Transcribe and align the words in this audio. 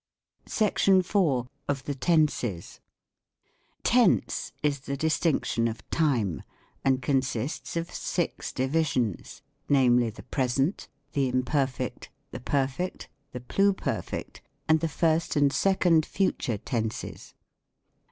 SECTION 0.47 1.01
IV. 1.01 1.43
OF 1.67 1.83
THE 1.83 1.93
TENSES. 1.93 2.79
Tense 3.83 4.51
is 4.63 4.79
the 4.79 4.97
distinction 4.97 5.67
of 5.67 5.87
time, 5.91 6.41
and 6.83 7.03
consists 7.03 7.77
of 7.77 7.89
eix 7.91 8.51
divisions, 8.51 9.43
namely, 9.69 10.09
the 10.09 10.23
Present, 10.23 10.87
the 11.13 11.29
Imperfect, 11.29 12.09
the 12.31 12.39
Perfect, 12.39 13.09
the 13.31 13.41
Pluperfect, 13.41 14.41
and 14.67 14.79
the 14.79 14.87
Fii'st 14.87 15.35
and 15.35 15.53
Second 15.53 16.07
Fu 16.07 16.31
'ure 16.39 16.57
Tenses. 16.57 17.35